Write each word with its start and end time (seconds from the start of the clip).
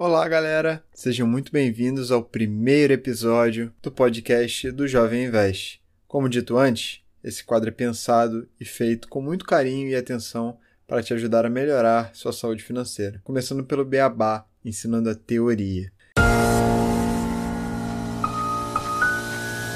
Olá, 0.00 0.28
galera! 0.28 0.84
Sejam 0.94 1.26
muito 1.26 1.50
bem-vindos 1.50 2.12
ao 2.12 2.22
primeiro 2.22 2.92
episódio 2.92 3.74
do 3.82 3.90
podcast 3.90 4.70
do 4.70 4.86
Jovem 4.86 5.24
Invest. 5.24 5.82
Como 6.06 6.28
dito 6.28 6.56
antes, 6.56 7.02
esse 7.20 7.42
quadro 7.42 7.70
é 7.70 7.72
pensado 7.72 8.48
e 8.60 8.64
feito 8.64 9.08
com 9.08 9.20
muito 9.20 9.44
carinho 9.44 9.88
e 9.88 9.96
atenção 9.96 10.56
para 10.86 11.02
te 11.02 11.12
ajudar 11.14 11.44
a 11.44 11.50
melhorar 11.50 12.14
sua 12.14 12.32
saúde 12.32 12.62
financeira, 12.62 13.20
começando 13.24 13.64
pelo 13.64 13.84
beabá, 13.84 14.46
ensinando 14.64 15.10
a 15.10 15.16
teoria. 15.16 15.90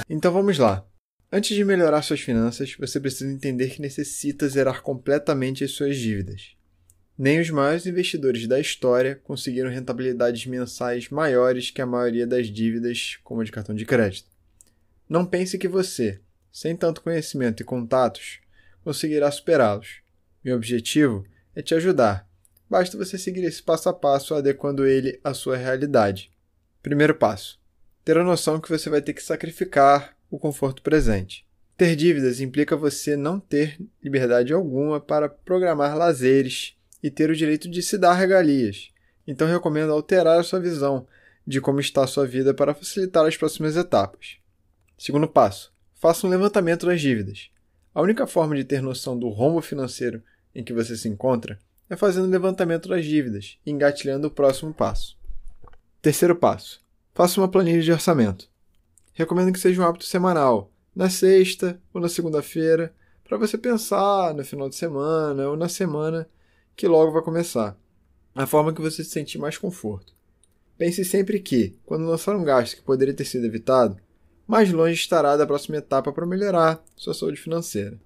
Então 0.09 0.33
vamos 0.33 0.57
lá. 0.57 0.87
Antes 1.33 1.57
de 1.57 1.65
melhorar 1.65 2.01
suas 2.03 2.21
finanças, 2.21 2.77
você 2.79 3.01
precisa 3.01 3.29
entender 3.29 3.71
que 3.71 3.83
necessita 3.83 4.49
zerar 4.49 4.83
completamente 4.83 5.65
as 5.65 5.73
suas 5.73 5.97
dívidas. 5.97 6.55
Nem 7.19 7.41
os 7.41 7.51
maiores 7.51 7.87
investidores 7.87 8.47
da 8.47 8.59
história 8.59 9.21
conseguiram 9.23 9.71
rentabilidades 9.71 10.47
mensais 10.47 11.11
maiores 11.11 11.71
que 11.71 11.83
a 11.83 11.87
maioria 11.87 12.27
das 12.27 12.47
dívidas, 12.47 13.19
como 13.23 13.43
a 13.43 13.45
de 13.45 13.53
cartão 13.53 13.75
de 13.75 13.85
crédito. 13.85 14.29
Não 15.09 15.27
pense 15.27 15.59
que 15.59 15.69
você, 15.69 16.21
sem 16.51 16.75
tanto 16.75 17.03
conhecimento 17.03 17.63
e 17.63 17.67
contatos, 17.67 18.41
conseguirá 18.83 19.31
superá-los. 19.31 20.01
Meu 20.43 20.57
objetivo 20.57 21.25
é 21.55 21.63
te 21.63 21.75
ajudar. 21.75 22.29
Basta 22.69 22.97
você 22.97 23.19
seguir 23.19 23.45
esse 23.45 23.63
passo 23.63 23.91
a 23.91 23.93
passo 23.93 24.35
adequando 24.35 24.87
ele 24.87 25.21
à 25.23 25.35
sua 25.35 25.57
realidade. 25.57 26.33
Primeiro 26.83 27.15
passo: 27.15 27.61
ter 28.03 28.17
a 28.17 28.25
noção 28.25 28.59
que 28.59 28.71
você 28.71 28.89
vai 28.89 29.03
ter 29.03 29.13
que 29.13 29.23
sacrificar 29.23 30.17
o 30.31 30.39
conforto 30.39 30.83
presente. 30.83 31.47
Ter 31.77 31.95
dívidas 31.95 32.41
implica 32.41 32.77
você 32.77 33.17
não 33.17 33.39
ter 33.39 33.79
liberdade 34.03 34.53
alguma 34.53 34.99
para 34.99 35.29
programar 35.29 35.97
lazeres 35.97 36.77
e 37.03 37.11
ter 37.11 37.31
o 37.31 37.37
direito 37.37 37.69
de 37.69 37.83
se 37.83 37.99
dar 37.99 38.15
regalias. 38.15 38.91
Então 39.27 39.49
recomendo 39.49 39.93
alterar 39.93 40.39
a 40.39 40.43
sua 40.43 40.61
visão 40.61 41.07
de 41.47 41.61
como 41.61 41.81
está 41.81 42.05
a 42.05 42.07
sua 42.07 42.27
vida 42.27 42.55
para 42.55 42.75
facilitar 42.75 43.27
as 43.27 43.37
próximas 43.37 43.77
etapas. 43.77 44.37
Segundo 44.97 45.29
passo: 45.29 45.73
faça 45.95 46.27
um 46.27 46.31
levantamento 46.31 46.87
das 46.87 47.01
dívidas. 47.01 47.51
A 47.95 48.01
única 48.01 48.27
forma 48.27 48.57
de 48.57 48.65
ter 48.65 48.81
noção 48.81 49.19
do 49.19 49.29
rombo 49.29 49.61
financeiro 49.61 50.23
em 50.55 50.63
que 50.63 50.73
você 50.73 50.97
se 50.97 51.09
encontra 51.09 51.59
é 51.91 51.97
fazendo 51.97 52.27
o 52.27 52.31
levantamento 52.31 52.89
das 52.89 53.05
dívidas 53.05 53.59
e 53.67 53.71
engatilhando 53.71 54.29
o 54.29 54.31
próximo 54.31 54.73
passo. 54.73 55.19
Terceiro 56.01 56.37
passo: 56.37 56.81
faça 57.15 57.41
uma 57.41 57.49
planilha 57.49 57.83
de 57.83 57.93
orçamento. 57.93 58.49
Recomendo 59.13 59.53
que 59.53 59.59
seja 59.59 59.83
um 59.83 59.85
hábito 59.85 60.05
semanal, 60.05 60.73
na 60.95 61.11
sexta 61.11 61.79
ou 61.93 62.01
na 62.01 62.09
segunda-feira, 62.09 62.95
para 63.25 63.37
você 63.37 63.59
pensar 63.59 64.35
no 64.35 64.45
final 64.45 64.69
de 64.69 64.75
semana 64.75 65.49
ou 65.49 65.57
na 65.57 65.69
semana 65.69 66.29
que 66.77 66.89
logo 66.89 67.13
vai 67.13 67.23
começar, 67.23 67.79
a 68.35 68.47
forma 68.47 68.73
que 68.73 68.81
você 68.81 69.05
se 69.05 69.11
sentir 69.11 69.39
mais 69.39 69.59
conforto. 69.59 70.15
Pense 70.77 71.05
sempre 71.05 71.39
que, 71.39 71.77
quando 71.85 72.07
lançar 72.07 72.35
um 72.35 72.45
gasto 72.45 72.77
que 72.77 72.83
poderia 72.83 73.15
ter 73.15 73.25
sido 73.25 73.47
evitado, 73.47 73.97
mais 74.47 74.73
longe 74.73 74.95
estará 74.95 75.37
da 75.37 75.47
próxima 75.47 75.77
etapa 75.77 76.13
para 76.13 76.27
melhorar 76.27 76.83
sua 76.97 77.15
saúde 77.15 77.41
financeira. 77.41 77.99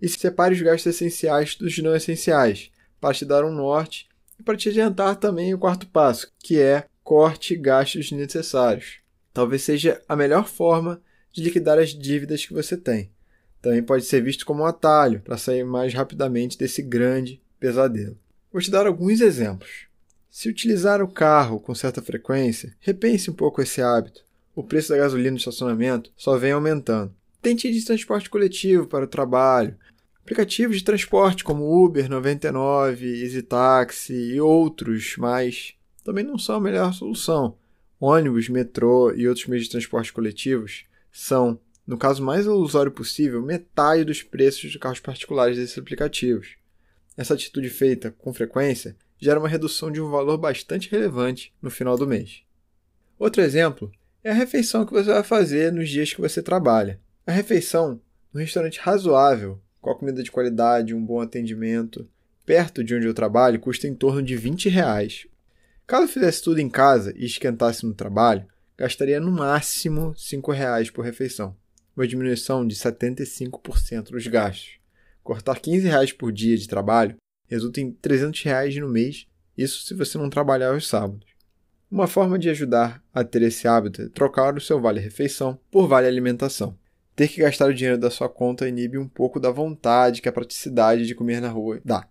E 0.00 0.08
separe 0.08 0.54
os 0.54 0.60
gastos 0.60 0.94
essenciais 0.94 1.54
dos 1.54 1.78
não 1.78 1.94
essenciais, 1.94 2.70
para 3.00 3.14
te 3.14 3.24
dar 3.24 3.44
um 3.44 3.52
norte 3.52 4.08
e 4.38 4.42
para 4.42 4.56
te 4.56 4.68
adiantar 4.68 5.16
também 5.16 5.54
o 5.54 5.58
quarto 5.58 5.86
passo, 5.86 6.30
que 6.38 6.60
é 6.60 6.86
corte 7.04 7.54
gastos 7.54 8.10
desnecessários. 8.10 8.98
Talvez 9.32 9.62
seja 9.62 10.02
a 10.08 10.16
melhor 10.16 10.48
forma 10.48 11.00
de 11.32 11.42
liquidar 11.42 11.78
as 11.78 11.90
dívidas 11.90 12.44
que 12.44 12.52
você 12.52 12.76
tem. 12.76 13.10
Também 13.60 13.82
pode 13.82 14.04
ser 14.04 14.22
visto 14.22 14.44
como 14.46 14.62
um 14.62 14.66
atalho 14.66 15.20
para 15.20 15.36
sair 15.36 15.64
mais 15.64 15.92
rapidamente 15.92 16.58
desse 16.58 16.82
grande 16.82 17.40
pesadelo. 17.66 18.16
Vou 18.52 18.62
te 18.62 18.70
dar 18.70 18.86
alguns 18.86 19.20
exemplos. 19.20 19.86
Se 20.30 20.48
utilizar 20.48 21.02
o 21.02 21.08
carro 21.08 21.58
com 21.58 21.74
certa 21.74 22.00
frequência, 22.00 22.72
repense 22.78 23.28
um 23.28 23.34
pouco 23.34 23.60
esse 23.60 23.82
hábito. 23.82 24.24
O 24.54 24.62
preço 24.62 24.90
da 24.90 24.96
gasolina 24.96 25.32
no 25.32 25.36
estacionamento 25.36 26.12
só 26.16 26.38
vem 26.38 26.52
aumentando. 26.52 27.12
Tente 27.42 27.66
ir 27.66 27.72
de 27.72 27.84
transporte 27.84 28.30
coletivo 28.30 28.86
para 28.86 29.04
o 29.04 29.08
trabalho. 29.08 29.76
Aplicativos 30.22 30.76
de 30.76 30.84
transporte 30.84 31.42
como 31.42 31.84
Uber 31.84 32.08
99, 32.08 33.22
EasyTaxi 33.22 34.14
e 34.14 34.40
outros 34.40 35.16
mais 35.16 35.74
também 36.04 36.24
não 36.24 36.38
são 36.38 36.56
a 36.56 36.60
melhor 36.60 36.94
solução. 36.94 37.56
Ônibus, 37.98 38.48
metrô 38.48 39.12
e 39.12 39.26
outros 39.26 39.46
meios 39.46 39.64
de 39.64 39.70
transporte 39.72 40.12
coletivos 40.12 40.84
são, 41.10 41.58
no 41.84 41.98
caso 41.98 42.22
mais 42.22 42.46
ilusório 42.46 42.92
possível, 42.92 43.42
metade 43.42 44.04
dos 44.04 44.22
preços 44.22 44.70
de 44.70 44.78
carros 44.78 45.00
particulares 45.00 45.56
desses 45.56 45.78
aplicativos. 45.78 46.56
Essa 47.16 47.34
atitude 47.34 47.70
feita 47.70 48.10
com 48.10 48.32
frequência 48.32 48.96
gera 49.18 49.38
uma 49.38 49.48
redução 49.48 49.90
de 49.90 50.00
um 50.00 50.10
valor 50.10 50.36
bastante 50.36 50.90
relevante 50.90 51.52
no 51.62 51.70
final 51.70 51.96
do 51.96 52.06
mês. 52.06 52.42
Outro 53.18 53.40
exemplo 53.40 53.90
é 54.22 54.30
a 54.30 54.34
refeição 54.34 54.84
que 54.84 54.92
você 54.92 55.10
vai 55.10 55.22
fazer 55.22 55.72
nos 55.72 55.88
dias 55.88 56.12
que 56.12 56.20
você 56.20 56.42
trabalha. 56.42 57.00
A 57.26 57.32
refeição, 57.32 58.00
num 58.32 58.40
restaurante 58.40 58.78
razoável, 58.78 59.60
com 59.80 59.90
a 59.90 59.96
comida 59.96 60.22
de 60.22 60.30
qualidade, 60.30 60.94
um 60.94 61.04
bom 61.04 61.20
atendimento, 61.20 62.08
perto 62.44 62.84
de 62.84 62.94
onde 62.94 63.06
eu 63.06 63.14
trabalho, 63.14 63.60
custa 63.60 63.86
em 63.86 63.94
torno 63.94 64.22
de 64.22 64.36
20 64.36 64.68
reais. 64.68 65.26
Caso 65.86 66.08
fizesse 66.08 66.42
tudo 66.42 66.60
em 66.60 66.68
casa 66.68 67.14
e 67.16 67.24
esquentasse 67.24 67.86
no 67.86 67.94
trabalho, 67.94 68.46
gastaria 68.76 69.20
no 69.20 69.30
máximo 69.30 70.14
5 70.16 70.52
reais 70.52 70.90
por 70.90 71.04
refeição, 71.04 71.56
uma 71.96 72.06
diminuição 72.06 72.66
de 72.66 72.74
75% 72.74 74.10
dos 74.10 74.26
gastos. 74.26 74.78
Cortar 75.26 75.58
15 75.58 75.88
reais 75.88 76.12
por 76.12 76.30
dia 76.30 76.56
de 76.56 76.68
trabalho 76.68 77.16
resulta 77.48 77.80
em 77.80 77.90
300 77.90 78.44
reais 78.44 78.76
no 78.76 78.88
mês, 78.88 79.26
isso 79.58 79.84
se 79.84 79.92
você 79.92 80.16
não 80.16 80.30
trabalhar 80.30 80.72
aos 80.72 80.86
sábados. 80.86 81.26
Uma 81.90 82.06
forma 82.06 82.38
de 82.38 82.48
ajudar 82.48 83.02
a 83.12 83.24
ter 83.24 83.42
esse 83.42 83.66
hábito 83.66 84.02
é 84.02 84.08
trocar 84.08 84.56
o 84.56 84.60
seu 84.60 84.80
vale-refeição 84.80 85.58
por 85.68 85.88
vale-alimentação. 85.88 86.78
Ter 87.16 87.26
que 87.26 87.40
gastar 87.40 87.66
o 87.68 87.74
dinheiro 87.74 87.98
da 87.98 88.08
sua 88.08 88.28
conta 88.28 88.68
inibe 88.68 88.98
um 88.98 89.08
pouco 89.08 89.40
da 89.40 89.50
vontade 89.50 90.22
que 90.22 90.28
a 90.28 90.32
praticidade 90.32 91.08
de 91.08 91.14
comer 91.16 91.40
na 91.40 91.48
rua 91.48 91.80
dá. 91.84 92.06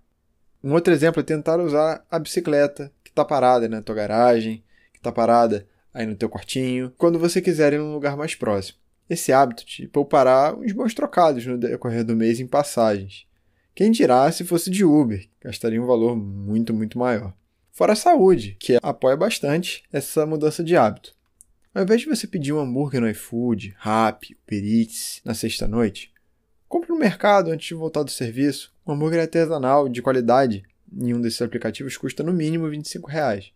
Um 0.62 0.74
outro 0.74 0.94
exemplo 0.94 1.22
é 1.22 1.24
tentar 1.24 1.58
usar 1.62 2.06
a 2.12 2.20
bicicleta 2.20 2.92
que 3.02 3.12
está 3.12 3.24
parada 3.24 3.70
na 3.70 3.82
tua 3.82 3.96
garagem, 3.96 4.62
que 4.92 5.00
está 5.00 5.10
parada 5.10 5.66
aí 5.94 6.06
no 6.06 6.18
teu 6.18 6.30
quartinho, 6.30 6.92
quando 6.98 7.18
você 7.18 7.42
quiser 7.42 7.72
ir 7.72 7.80
num 7.80 7.94
lugar 7.94 8.18
mais 8.18 8.36
próximo. 8.36 8.78
Esse 9.10 9.32
hábito 9.32 9.64
te 9.66 9.88
poupará 9.88 10.56
uns 10.56 10.72
bons 10.72 10.94
trocados 10.94 11.46
no 11.46 11.58
decorrer 11.58 12.04
do 12.04 12.16
mês 12.16 12.40
em 12.40 12.48
passagens. 12.48 13.28
Quem 13.76 13.92
dirá 13.92 14.32
se 14.32 14.44
fosse 14.44 14.70
de 14.70 14.84
Uber, 14.84 15.28
gastaria 15.42 15.82
um 15.82 15.86
valor 15.86 16.16
muito, 16.16 16.74
muito 16.74 16.98
maior. 16.98 17.34
Fora 17.72 17.94
a 17.94 17.96
saúde, 17.96 18.56
que 18.60 18.78
apoia 18.82 19.18
bastante 19.18 19.84
essa 19.92 20.26
mudança 20.26 20.64
de 20.64 20.76
hábito. 20.76 21.14
Ao 21.74 21.84
invés 21.84 22.02
de 22.02 22.08
você 22.08 22.26
pedir 22.26 22.54
um 22.54 22.60
hambúrguer 22.60 23.02
no 23.02 23.10
iFood, 23.10 23.76
Rappi, 23.78 24.38
Uber 24.48 24.64
Eats 24.64 25.22
na 25.26 25.34
sexta-noite, 25.34 26.12
compre 26.68 26.90
no 26.90 26.98
mercado 26.98 27.52
antes 27.52 27.68
de 27.68 27.74
voltar 27.74 28.02
do 28.02 28.12
serviço. 28.12 28.74
Um 28.88 28.94
hambúrguer 28.94 29.20
artesanal 29.20 29.90
de 29.90 30.02
qualidade 30.02 30.64
em 30.92 31.14
um 31.14 31.20
desses 31.20 31.42
aplicativos 31.42 31.98
custa 31.98 32.24
no 32.24 32.34
mínimo 32.34 32.70
25 32.70 33.10
reais. 33.10 33.52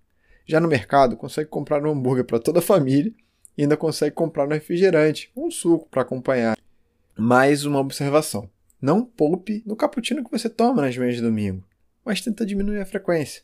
Já 0.46 0.60
no 0.60 0.68
mercado, 0.68 1.16
consegue 1.16 1.50
comprar 1.50 1.82
um 1.82 1.92
hambúrguer 1.92 2.26
para 2.26 2.40
toda 2.40 2.60
a 2.60 2.62
família 2.62 3.14
e 3.60 3.64
ainda 3.64 3.76
consegue 3.76 4.16
comprar 4.16 4.46
um 4.46 4.52
refrigerante, 4.52 5.30
um 5.36 5.52
suco 5.52 5.86
para 5.90 6.02
acompanhar. 6.02 6.58
Mais 7.18 7.66
uma 7.66 7.82
observação: 7.82 8.50
não 8.82 9.04
poupe 9.04 9.62
no 9.66 9.76
cappuccino 9.76 10.24
que 10.24 10.32
você 10.32 10.48
toma 10.48 10.82
nas 10.82 10.96
manhãs 10.96 11.16
de 11.16 11.22
domingo, 11.22 11.62
mas 12.06 12.22
tenta 12.22 12.46
diminuir 12.46 12.80
a 12.80 12.86
frequência. 12.86 13.42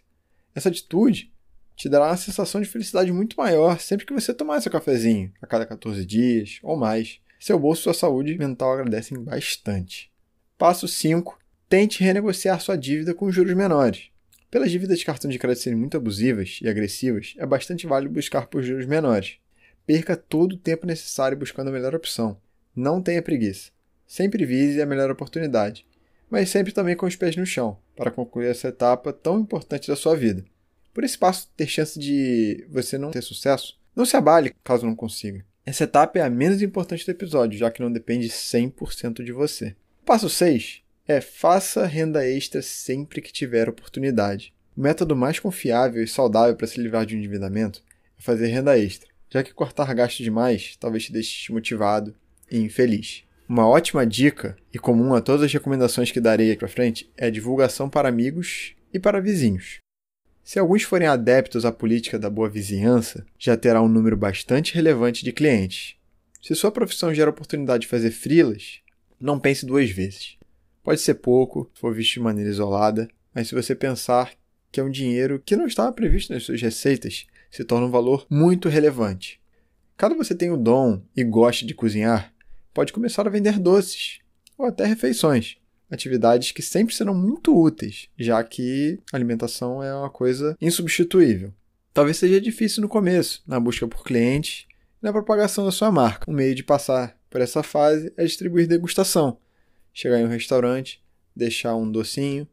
Essa 0.55 0.69
atitude 0.69 1.33
te 1.75 1.89
dará 1.89 2.05
uma 2.05 2.15
sensação 2.15 2.61
de 2.61 2.67
felicidade 2.67 3.11
muito 3.11 3.35
maior 3.35 3.77
sempre 3.81 4.05
que 4.05 4.13
você 4.13 4.33
tomar 4.33 4.61
seu 4.61 4.71
cafezinho, 4.71 5.33
a 5.41 5.45
cada 5.45 5.65
14 5.65 6.05
dias 6.05 6.59
ou 6.63 6.77
mais. 6.77 7.19
Seu 7.37 7.59
bolso 7.59 7.81
e 7.81 7.83
sua 7.83 7.93
saúde 7.93 8.37
mental 8.37 8.71
agradecem 8.71 9.21
bastante. 9.21 10.09
Passo 10.57 10.87
5. 10.87 11.37
Tente 11.67 12.01
renegociar 12.01 12.61
sua 12.61 12.77
dívida 12.77 13.13
com 13.13 13.29
juros 13.29 13.53
menores. 13.53 14.11
Pelas 14.49 14.71
dívidas 14.71 14.97
de 14.97 15.03
cartão 15.03 15.29
de 15.29 15.37
crédito 15.37 15.63
serem 15.63 15.77
muito 15.77 15.97
abusivas 15.97 16.59
e 16.61 16.69
agressivas, 16.69 17.33
é 17.37 17.45
bastante 17.45 17.85
válido 17.85 18.13
buscar 18.13 18.47
por 18.47 18.63
juros 18.63 18.85
menores. 18.85 19.40
Perca 19.85 20.17
todo 20.17 20.53
o 20.53 20.58
tempo 20.58 20.87
necessário 20.87 21.37
buscando 21.37 21.67
a 21.67 21.72
melhor 21.72 21.93
opção. 21.93 22.37
Não 22.76 23.02
tenha 23.02 23.22
preguiça. 23.22 23.70
Sempre 24.08 24.46
vise 24.46 24.82
a 24.82 24.85
melhor 24.85 25.11
oportunidade, 25.11 25.85
mas 26.29 26.49
sempre 26.49 26.73
também 26.73 26.96
com 26.96 27.05
os 27.05 27.16
pés 27.16 27.35
no 27.35 27.46
chão, 27.46 27.78
para 27.96 28.11
concluir 28.11 28.47
essa 28.47 28.70
etapa 28.70 29.14
tão 29.14 29.40
importante 29.40 29.87
da 29.87 29.96
sua 29.96 30.16
vida. 30.16 30.43
Por 30.93 31.03
esse 31.03 31.17
passo 31.17 31.49
ter 31.55 31.67
chance 31.67 31.99
de 31.99 32.66
você 32.70 32.97
não 32.97 33.11
ter 33.11 33.22
sucesso, 33.22 33.79
não 33.96 34.05
se 34.05 34.17
abale 34.17 34.53
caso 34.64 34.85
não 34.85 34.96
consiga. 34.96 35.46
Essa 35.66 35.84
etapa 35.84 36.20
é 36.20 36.22
a 36.22 36.29
menos 36.29 36.61
importante 36.61 37.05
do 37.05 37.11
episódio, 37.11 37.58
já 37.58 37.70
que 37.70 37.81
não 37.81 37.91
depende 37.91 38.28
100% 38.29 39.23
de 39.23 39.31
você. 39.31 39.76
Passo 40.03 40.29
6 40.29 40.81
é 41.08 41.22
faça 41.22 41.85
renda 41.85 42.28
extra 42.28 42.61
sempre 42.61 43.22
que 43.22 43.31
tiver 43.31 43.70
oportunidade. 43.70 44.53
O 44.76 44.81
método 44.81 45.16
mais 45.16 45.40
confiável 45.40 46.03
e 46.03 46.08
saudável 46.08 46.55
para 46.55 46.67
se 46.67 46.81
livrar 46.81 47.05
de 47.05 47.16
um 47.16 47.20
endividamento 47.20 47.84
é 48.17 48.22
fazer 48.22 48.47
renda 48.47 48.78
extra 48.78 49.15
já 49.29 49.43
que 49.43 49.53
cortar 49.53 49.93
gastos 49.93 50.23
demais 50.23 50.75
talvez 50.79 51.05
te 51.05 51.11
deixe 51.11 51.41
desmotivado 51.41 52.16
e 52.51 52.59
infeliz. 52.59 53.23
Uma 53.47 53.67
ótima 53.67 54.05
dica, 54.05 54.57
e 54.73 54.79
comum 54.79 55.13
a 55.13 55.22
todas 55.22 55.43
as 55.43 55.53
recomendações 55.53 56.11
que 56.11 56.19
darei 56.19 56.51
aqui 56.51 56.59
para 56.59 56.67
frente, 56.67 57.11
é 57.16 57.27
a 57.27 57.31
divulgação 57.31 57.87
para 57.87 58.09
amigos 58.09 58.73
e 58.91 58.99
para 58.99 59.22
vizinhos. 59.22 59.77
Se 60.43 60.57
alguns 60.57 60.83
forem 60.83 61.07
adeptos 61.07 61.66
à 61.66 61.72
política 61.72 62.17
da 62.17 62.29
boa 62.29 62.49
vizinhança, 62.49 63.25
já 63.37 63.55
terá 63.55 63.81
um 63.81 63.87
número 63.87 64.17
bastante 64.17 64.73
relevante 64.73 65.23
de 65.23 65.31
clientes. 65.31 65.95
Se 66.41 66.53
sua 66.55 66.71
profissão 66.71 67.13
gera 67.13 67.29
oportunidade 67.29 67.81
de 67.81 67.87
fazer 67.87 68.11
frilas, 68.11 68.79
não 69.19 69.39
pense 69.39 69.66
duas 69.66 69.89
vezes. 69.89 70.37
Pode 70.83 71.01
ser 71.01 71.16
pouco, 71.16 71.69
se 71.73 71.81
for 71.81 71.93
visto 71.93 72.13
de 72.13 72.19
maneira 72.19 72.49
isolada, 72.49 73.07
mas 73.33 73.47
se 73.47 73.55
você 73.55 73.73
pensar 73.73 74.33
que 74.71 74.79
é 74.79 74.83
um 74.83 74.91
dinheiro 74.91 75.41
que 75.43 75.55
não 75.55 75.66
estava 75.66 75.91
previsto 75.91 76.31
nas 76.33 76.43
suas 76.43 76.61
receitas, 76.61 77.25
se 77.55 77.63
torna 77.63 77.87
um 77.87 77.91
valor 77.91 78.25
muito 78.29 78.69
relevante. 78.69 79.40
Caso 79.97 80.16
você 80.16 80.35
tenha 80.35 80.53
o 80.53 80.57
dom 80.57 81.02
e 81.16 81.23
goste 81.23 81.66
de 81.66 81.73
cozinhar, 81.73 82.34
pode 82.73 82.91
começar 82.91 83.25
a 83.25 83.29
vender 83.31 83.59
doces 83.59 84.19
ou 84.57 84.66
até 84.66 84.85
refeições 84.85 85.57
atividades 85.90 86.52
que 86.52 86.61
sempre 86.61 86.96
serão 86.96 87.13
muito 87.13 87.55
úteis, 87.55 88.09
já 88.17 88.43
que 88.43 88.99
alimentação 89.11 89.81
é 89.81 89.96
uma 89.96 90.09
coisa 90.09 90.55
insubstituível. 90.61 91.53
Talvez 91.93 92.17
seja 92.17 92.41
difícil 92.41 92.81
no 92.81 92.90
começo, 92.90 93.41
na 93.47 93.59
busca 93.59 93.87
por 93.87 94.03
clientes 94.03 94.66
e 95.02 95.05
na 95.05 95.13
propagação 95.13 95.66
da 95.66 95.72
sua 95.72 95.91
marca. 95.91 96.29
Um 96.29 96.34
meio 96.34 96.53
de 96.53 96.63
passar 96.63 97.17
por 97.29 97.41
essa 97.41 97.63
fase 97.63 98.11
é 98.17 98.25
distribuir 98.25 98.67
degustação. 98.67 99.37
Chegar 99.93 100.19
em 100.19 100.25
um 100.25 100.29
restaurante, 100.29 101.02
deixar 101.35 101.75
um 101.75 101.90
docinho, 101.90 102.47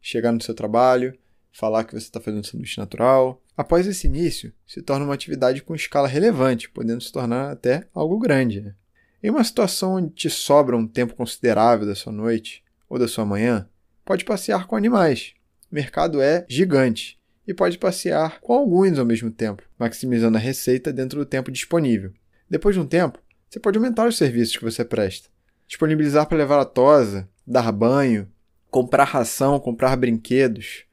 chegar 0.00 0.32
no 0.32 0.40
seu 0.40 0.54
trabalho, 0.54 1.16
falar 1.56 1.84
que 1.84 1.92
você 1.92 2.06
está 2.06 2.20
fazendo 2.20 2.46
sanduíche 2.46 2.78
natural. 2.78 3.42
Após 3.56 3.86
esse 3.86 4.06
início, 4.06 4.52
se 4.66 4.82
torna 4.82 5.06
uma 5.06 5.14
atividade 5.14 5.62
com 5.62 5.74
escala 5.74 6.06
relevante, 6.06 6.68
podendo 6.68 7.02
se 7.02 7.10
tornar 7.10 7.50
até 7.50 7.88
algo 7.94 8.18
grande. 8.18 8.60
Né? 8.60 8.74
Em 9.22 9.30
uma 9.30 9.42
situação 9.42 9.94
onde 9.94 10.10
te 10.10 10.28
sobra 10.28 10.76
um 10.76 10.86
tempo 10.86 11.14
considerável 11.14 11.86
da 11.86 11.94
sua 11.94 12.12
noite, 12.12 12.62
ou 12.88 12.98
da 12.98 13.08
sua 13.08 13.24
manhã, 13.24 13.68
pode 14.04 14.24
passear 14.24 14.66
com 14.66 14.76
animais. 14.76 15.34
O 15.70 15.74
mercado 15.74 16.20
é 16.20 16.44
gigante 16.48 17.18
e 17.46 17.54
pode 17.54 17.78
passear 17.78 18.40
com 18.40 18.52
alguns 18.52 18.98
ao 18.98 19.06
mesmo 19.06 19.30
tempo, 19.30 19.62
maximizando 19.78 20.36
a 20.36 20.40
receita 20.40 20.92
dentro 20.92 21.18
do 21.18 21.26
tempo 21.26 21.50
disponível. 21.50 22.12
Depois 22.48 22.74
de 22.74 22.80
um 22.80 22.86
tempo, 22.86 23.18
você 23.48 23.58
pode 23.58 23.78
aumentar 23.78 24.06
os 24.06 24.16
serviços 24.16 24.56
que 24.56 24.64
você 24.64 24.84
presta. 24.84 25.28
Disponibilizar 25.66 26.26
para 26.26 26.38
levar 26.38 26.60
a 26.60 26.64
tosa, 26.64 27.28
dar 27.44 27.72
banho, 27.72 28.30
comprar 28.70 29.04
ração, 29.04 29.58
comprar 29.58 29.96
brinquedos, 29.96 30.85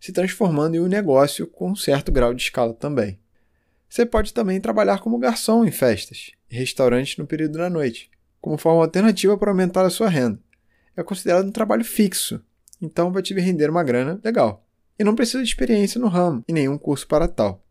se 0.00 0.12
transformando 0.12 0.76
em 0.76 0.80
um 0.80 0.86
negócio 0.86 1.46
com 1.46 1.70
um 1.70 1.76
certo 1.76 2.12
grau 2.12 2.32
de 2.32 2.42
escala 2.42 2.74
também. 2.74 3.18
Você 3.88 4.04
pode 4.04 4.34
também 4.34 4.60
trabalhar 4.60 4.98
como 4.98 5.18
garçom 5.18 5.64
em 5.64 5.70
festas 5.70 6.30
e 6.50 6.56
restaurantes 6.56 7.16
no 7.16 7.26
período 7.26 7.58
da 7.58 7.70
noite, 7.70 8.10
como 8.40 8.58
forma 8.58 8.82
alternativa 8.82 9.36
para 9.36 9.50
aumentar 9.50 9.84
a 9.84 9.90
sua 9.90 10.08
renda 10.08 10.40
é 11.00 11.04
considerado 11.04 11.46
um 11.46 11.52
trabalho 11.52 11.84
fixo, 11.84 12.42
então 12.82 13.12
vai 13.12 13.22
te 13.22 13.32
render 13.34 13.70
uma 13.70 13.84
grana 13.84 14.20
legal. 14.24 14.66
E 14.98 15.04
não 15.04 15.14
precisa 15.14 15.42
de 15.42 15.48
experiência 15.48 16.00
no 16.00 16.08
ramo 16.08 16.42
e 16.48 16.52
nenhum 16.52 16.76
curso 16.76 17.06
para 17.06 17.28
tal. 17.28 17.64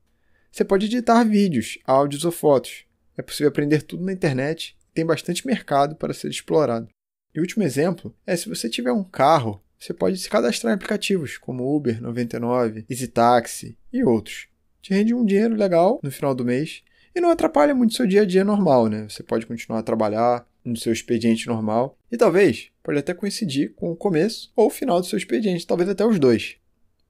Você 0.50 0.63
pode 0.63 0.85
editar 0.85 1.25
vídeos, 1.25 1.77
áudios 1.83 2.24
ou 2.24 2.31
fotos. 2.31 2.85
É 3.18 3.21
possível 3.21 3.50
aprender 3.50 3.81
tudo 3.81 4.06
na 4.06 4.13
internet 4.13 4.77
e 4.89 4.94
tem 4.94 5.06
bastante 5.06 5.45
mercado 5.45 5.95
para 5.97 6.13
ser 6.13 6.29
explorado. 6.29 6.88
E 7.35 7.39
o 7.39 7.41
último 7.41 7.63
exemplo 7.63 8.15
é 8.25 8.33
se 8.35 8.47
você 8.47 8.69
tiver 8.69 8.94
um 8.94 9.03
carro, 9.03 9.62
você 9.79 9.94
pode 9.94 10.18
se 10.18 10.29
cadastrar 10.29 10.71
em 10.71 10.75
aplicativos 10.75 11.38
como 11.38 11.75
Uber 11.75 12.01
99, 12.01 12.85
EasyTaxi 12.89 13.77
e 13.91 14.03
outros. 14.03 14.47
Te 14.81 14.94
rende 14.94 15.13
um 15.13 15.25
dinheiro 15.25 15.56
legal 15.56 16.00
no 16.03 16.12
final 16.12 16.33
do 16.33 16.45
mês 16.45 16.83
e 17.15 17.21
não 17.21 17.29
atrapalha 17.29 17.75
muito 17.75 17.94
seu 17.94 18.07
dia 18.07 18.21
a 18.21 18.25
dia 18.25 18.44
normal, 18.44 18.88
né? 18.88 19.07
Você 19.09 19.24
pode 19.24 19.45
continuar 19.45 19.79
a 19.79 19.83
trabalhar 19.83 20.47
no 20.63 20.75
seu 20.75 20.91
expediente 20.91 21.47
normal 21.47 21.97
e 22.12 22.18
talvez 22.18 22.69
pode 22.83 23.00
até 23.00 23.13
coincidir 23.13 23.74
com 23.75 23.91
o 23.91 23.95
começo 23.95 24.51
ou 24.56 24.68
o 24.68 24.71
final 24.71 25.00
do 25.00 25.06
seu 25.06 25.18
expediente, 25.18 25.65
talvez 25.65 25.89
até 25.89 26.06
os 26.06 26.19
dois. 26.19 26.57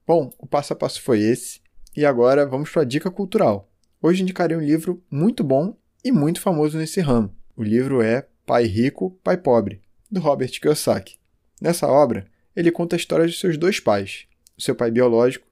Bom, 0.06 0.32
o 0.38 0.46
passo 0.46 0.72
a 0.72 0.76
passo 0.76 1.02
foi 1.02 1.20
esse, 1.20 1.60
e 1.94 2.06
agora 2.06 2.46
vamos 2.46 2.70
para 2.70 2.82
a 2.82 2.84
dica 2.84 3.10
cultural. 3.10 3.68
Hoje 4.00 4.22
indicarei 4.22 4.56
um 4.56 4.62
livro 4.62 5.02
muito 5.10 5.42
bom 5.42 5.76
e 6.04 6.12
muito 6.12 6.40
famoso 6.40 6.78
nesse 6.78 7.00
ramo. 7.00 7.34
O 7.56 7.62
livro 7.62 8.00
é 8.00 8.26
Pai 8.46 8.64
Rico, 8.64 9.18
Pai 9.22 9.36
Pobre, 9.36 9.82
do 10.10 10.20
Robert 10.20 10.50
Kiyosaki. 10.60 11.18
Nessa 11.60 11.88
obra, 11.88 12.24
ele 12.58 12.72
conta 12.72 12.96
a 12.96 12.98
história 12.98 13.24
de 13.24 13.34
seus 13.34 13.56
dois 13.56 13.78
pais, 13.78 14.26
o 14.58 14.60
seu 14.60 14.74
pai 14.74 14.90
biológico 14.90 15.46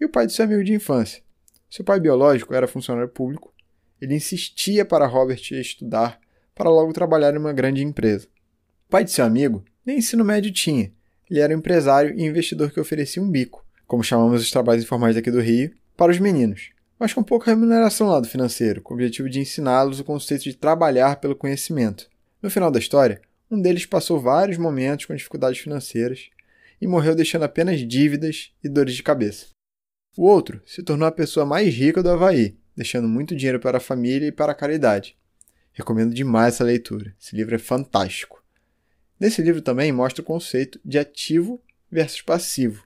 e 0.00 0.04
o 0.04 0.08
pai 0.08 0.28
de 0.28 0.32
seu 0.32 0.44
amigo 0.44 0.62
de 0.62 0.72
infância. 0.72 1.20
Seu 1.68 1.84
pai 1.84 1.98
biológico 1.98 2.54
era 2.54 2.68
funcionário 2.68 3.08
público. 3.08 3.52
Ele 4.00 4.14
insistia 4.14 4.84
para 4.84 5.04
Robert 5.08 5.40
estudar 5.50 6.20
para 6.54 6.70
logo 6.70 6.92
trabalhar 6.92 7.34
em 7.34 7.38
uma 7.38 7.52
grande 7.52 7.82
empresa. 7.82 8.28
O 8.86 8.90
pai 8.90 9.02
de 9.02 9.10
seu 9.10 9.24
amigo 9.24 9.64
nem 9.84 9.98
ensino 9.98 10.24
médio 10.24 10.52
tinha. 10.52 10.92
Ele 11.28 11.40
era 11.40 11.52
um 11.52 11.58
empresário 11.58 12.14
e 12.16 12.22
investidor 12.24 12.70
que 12.70 12.78
oferecia 12.78 13.20
um 13.20 13.28
bico, 13.28 13.66
como 13.84 14.04
chamamos 14.04 14.40
os 14.40 14.50
trabalhos 14.52 14.84
informais 14.84 15.16
aqui 15.16 15.32
do 15.32 15.40
Rio, 15.40 15.74
para 15.96 16.12
os 16.12 16.20
meninos, 16.20 16.70
mas 16.96 17.12
com 17.12 17.24
pouca 17.24 17.50
remuneração 17.50 18.08
lado 18.08 18.28
financeiro, 18.28 18.80
com 18.82 18.94
o 18.94 18.96
objetivo 18.96 19.28
de 19.28 19.40
ensiná-los 19.40 19.98
o 19.98 20.04
conceito 20.04 20.44
de 20.44 20.54
trabalhar 20.54 21.16
pelo 21.16 21.34
conhecimento. 21.34 22.08
No 22.40 22.48
final 22.48 22.70
da 22.70 22.78
história, 22.78 23.20
um 23.50 23.60
deles 23.60 23.84
passou 23.84 24.20
vários 24.20 24.58
momentos 24.58 25.06
com 25.06 25.14
dificuldades 25.16 25.58
financeiras 25.58 26.30
e 26.82 26.86
morreu 26.88 27.14
deixando 27.14 27.44
apenas 27.44 27.78
dívidas 27.86 28.52
e 28.62 28.68
dores 28.68 28.96
de 28.96 29.04
cabeça. 29.04 29.46
O 30.16 30.24
outro 30.24 30.60
se 30.66 30.82
tornou 30.82 31.06
a 31.06 31.12
pessoa 31.12 31.46
mais 31.46 31.72
rica 31.72 32.02
do 32.02 32.10
Havaí, 32.10 32.58
deixando 32.76 33.08
muito 33.08 33.36
dinheiro 33.36 33.60
para 33.60 33.78
a 33.78 33.80
família 33.80 34.26
e 34.26 34.32
para 34.32 34.50
a 34.50 34.54
caridade. 34.54 35.16
Recomendo 35.72 36.12
demais 36.12 36.54
essa 36.54 36.64
leitura. 36.64 37.14
Esse 37.20 37.36
livro 37.36 37.54
é 37.54 37.58
fantástico. 37.58 38.44
Nesse 39.18 39.40
livro 39.40 39.62
também 39.62 39.92
mostra 39.92 40.22
o 40.22 40.24
conceito 40.24 40.80
de 40.84 40.98
ativo 40.98 41.62
versus 41.88 42.20
passivo. 42.20 42.84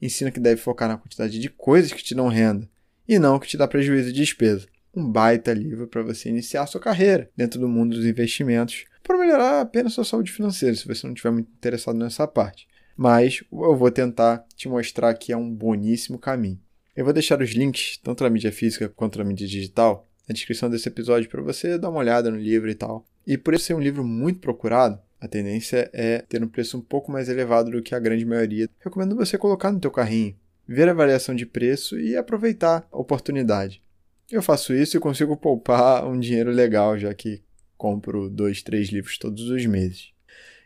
Ensina 0.00 0.30
que 0.30 0.40
deve 0.40 0.58
focar 0.58 0.88
na 0.88 0.96
quantidade 0.96 1.38
de 1.38 1.50
coisas 1.50 1.92
que 1.92 2.02
te 2.02 2.14
dão 2.14 2.28
renda 2.28 2.66
e 3.06 3.18
não 3.18 3.38
que 3.38 3.46
te 3.46 3.58
dá 3.58 3.68
prejuízo 3.68 4.14
de 4.14 4.18
despesa. 4.18 4.66
Um 4.94 5.12
baita 5.12 5.52
livro 5.52 5.86
para 5.86 6.02
você 6.02 6.30
iniciar 6.30 6.66
sua 6.66 6.80
carreira 6.80 7.30
dentro 7.36 7.60
do 7.60 7.68
mundo 7.68 7.94
dos 7.94 8.06
investimentos 8.06 8.86
para 9.02 9.18
melhorar 9.18 9.60
apenas 9.60 9.92
sua 9.92 10.06
saúde 10.06 10.32
financeira, 10.32 10.74
se 10.74 10.88
você 10.88 11.06
não 11.06 11.12
estiver 11.12 11.30
muito 11.30 11.50
interessado 11.50 11.98
nessa 11.98 12.26
parte. 12.26 12.66
Mas 12.96 13.44
eu 13.52 13.76
vou 13.76 13.90
tentar 13.90 14.44
te 14.54 14.68
mostrar 14.68 15.12
que 15.14 15.32
é 15.32 15.36
um 15.36 15.52
boníssimo 15.52 16.18
caminho. 16.18 16.60
Eu 16.94 17.04
vou 17.04 17.12
deixar 17.12 17.40
os 17.42 17.50
links, 17.50 17.98
tanto 18.02 18.24
na 18.24 18.30
mídia 18.30 18.50
física 18.50 18.88
quanto 18.88 19.18
na 19.18 19.24
mídia 19.24 19.46
digital, 19.46 20.08
na 20.26 20.32
descrição 20.32 20.70
desse 20.70 20.88
episódio 20.88 21.28
para 21.28 21.42
você 21.42 21.78
dar 21.78 21.90
uma 21.90 21.98
olhada 21.98 22.30
no 22.30 22.38
livro 22.38 22.70
e 22.70 22.74
tal. 22.74 23.06
E 23.26 23.36
por 23.36 23.54
isso 23.54 23.64
ser 23.64 23.74
um 23.74 23.80
livro 23.80 24.02
muito 24.02 24.40
procurado, 24.40 24.98
a 25.20 25.26
tendência 25.26 25.90
é 25.92 26.18
ter 26.18 26.42
um 26.42 26.48
preço 26.48 26.76
um 26.76 26.80
pouco 26.80 27.10
mais 27.10 27.28
elevado 27.28 27.70
do 27.70 27.82
que 27.82 27.94
a 27.94 27.98
grande 27.98 28.24
maioria. 28.24 28.68
Recomendo 28.80 29.16
você 29.16 29.38
colocar 29.38 29.72
no 29.72 29.80
teu 29.80 29.90
carrinho, 29.90 30.36
ver 30.68 30.88
a 30.88 30.94
variação 30.94 31.34
de 31.34 31.46
preço 31.46 31.98
e 31.98 32.16
aproveitar 32.16 32.86
a 32.92 32.98
oportunidade. 32.98 33.82
Eu 34.30 34.42
faço 34.42 34.74
isso 34.74 34.96
e 34.96 35.00
consigo 35.00 35.36
poupar 35.36 36.06
um 36.06 36.18
dinheiro 36.18 36.50
legal, 36.50 36.98
já 36.98 37.14
que 37.14 37.42
compro 37.76 38.28
dois, 38.28 38.62
três 38.62 38.88
livros 38.88 39.18
todos 39.18 39.48
os 39.48 39.64
meses. 39.66 40.10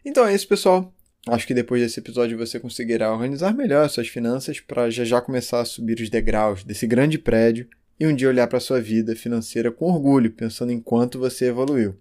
Então 0.05 0.27
é 0.27 0.35
isso, 0.35 0.49
pessoal. 0.49 0.93
Acho 1.29 1.47
que 1.47 1.55
depois 1.55 1.83
desse 1.83 2.01
episódio 2.01 2.39
você 2.39 2.59
conseguirá 2.59 3.13
organizar 3.13 3.53
melhor 3.53 3.89
suas 3.91 4.09
finanças 4.09 4.59
para 4.59 4.89
já 4.89 5.05
já 5.05 5.21
começar 5.21 5.61
a 5.61 5.65
subir 5.65 6.01
os 6.01 6.09
degraus 6.09 6.65
desse 6.65 6.87
grande 6.87 7.19
prédio 7.19 7.69
e 7.99 8.07
um 8.07 8.15
dia 8.15 8.29
olhar 8.29 8.47
para 8.47 8.59
sua 8.59 8.81
vida 8.81 9.15
financeira 9.15 9.71
com 9.71 9.85
orgulho, 9.85 10.31
pensando 10.31 10.73
em 10.73 10.81
quanto 10.81 11.19
você 11.19 11.47
evoluiu. 11.47 11.95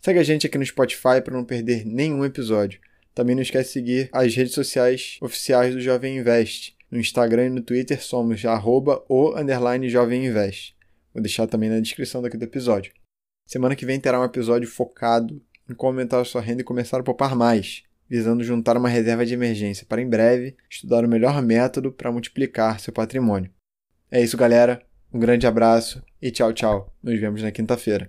Segue 0.00 0.18
a 0.18 0.24
gente 0.24 0.46
aqui 0.46 0.58
no 0.58 0.66
Spotify 0.66 1.20
para 1.22 1.34
não 1.34 1.44
perder 1.44 1.86
nenhum 1.86 2.24
episódio. 2.24 2.80
Também 3.14 3.36
não 3.36 3.42
esquece 3.42 3.68
de 3.68 3.72
seguir 3.72 4.08
as 4.12 4.34
redes 4.34 4.54
sociais 4.54 5.18
oficiais 5.20 5.74
do 5.74 5.80
Jovem 5.80 6.18
Invest. 6.18 6.76
No 6.90 6.98
Instagram 6.98 7.46
e 7.46 7.50
no 7.50 7.62
Twitter 7.62 8.02
somos 8.02 8.44
arroba 8.44 9.04
o 9.08 9.36
underline 9.38 9.88
Jovem 9.88 10.26
Invest. 10.26 10.76
Vou 11.14 11.22
deixar 11.22 11.46
também 11.46 11.70
na 11.70 11.80
descrição 11.80 12.20
daqui 12.20 12.36
do 12.36 12.44
episódio. 12.44 12.92
Semana 13.46 13.76
que 13.76 13.86
vem 13.86 14.00
terá 14.00 14.20
um 14.20 14.24
episódio 14.24 14.68
focado 14.68 15.40
em 15.70 15.74
como 15.74 15.92
aumentar 15.92 16.20
a 16.20 16.24
sua 16.24 16.40
renda 16.40 16.62
e 16.62 16.64
começar 16.64 16.98
a 16.98 17.02
poupar 17.02 17.36
mais, 17.36 17.82
visando 18.08 18.42
juntar 18.42 18.76
uma 18.76 18.88
reserva 18.88 19.24
de 19.24 19.34
emergência 19.34 19.86
para 19.88 20.00
em 20.00 20.08
breve 20.08 20.56
estudar 20.68 21.04
o 21.04 21.08
melhor 21.08 21.42
método 21.42 21.92
para 21.92 22.12
multiplicar 22.12 22.80
seu 22.80 22.92
patrimônio. 22.92 23.50
É 24.10 24.22
isso, 24.22 24.36
galera. 24.36 24.82
Um 25.12 25.18
grande 25.18 25.46
abraço 25.46 26.02
e 26.20 26.30
tchau, 26.30 26.52
tchau. 26.52 26.94
Nos 27.02 27.18
vemos 27.18 27.42
na 27.42 27.50
quinta-feira. 27.50 28.08